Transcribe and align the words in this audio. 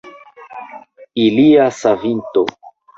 Ilia 1.27 1.69
savinto! 1.85 2.47